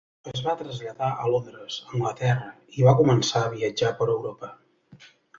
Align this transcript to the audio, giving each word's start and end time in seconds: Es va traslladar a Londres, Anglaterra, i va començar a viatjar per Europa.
Es 0.29 0.39
va 0.45 0.53
traslladar 0.59 1.09
a 1.09 1.27
Londres, 1.33 1.75
Anglaterra, 1.97 2.47
i 2.77 2.87
va 2.87 2.93
començar 3.01 3.43
a 3.43 3.51
viatjar 3.57 3.91
per 4.01 4.09
Europa. 4.15 4.51